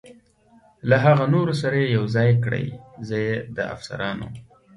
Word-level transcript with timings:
له 0.89 0.95
هغه 1.05 1.25
نورو 1.33 1.53
سره 1.61 1.75
یې 1.81 1.87
یو 1.97 2.05
ځای 2.15 2.29
کړئ، 2.43 2.65
زه 3.07 3.15
یې 3.25 3.35
د 3.55 3.57
افسرانو. 3.75 4.27